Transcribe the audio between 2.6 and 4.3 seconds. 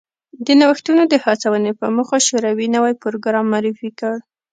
نوی پروګرام معرفي کړ